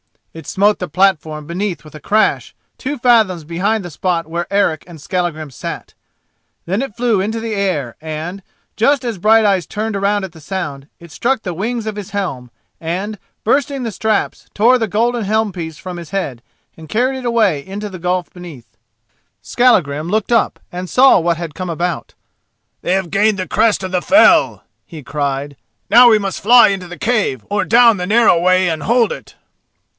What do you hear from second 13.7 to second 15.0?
the straps, tore the